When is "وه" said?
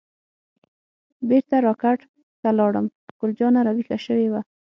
4.31-4.41